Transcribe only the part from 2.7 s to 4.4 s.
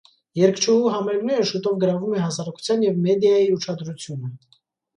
և մեդիայի ուշադրությունը։